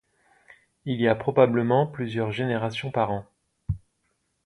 [0.85, 3.23] Il y a probablement plusieurs générations par an.